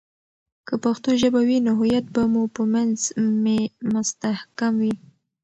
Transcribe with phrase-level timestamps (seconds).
[0.67, 2.97] که پښتو ژبه وي، نو هویت به مو په منځ
[3.43, 3.59] مي
[3.93, 4.93] مستحکم وي.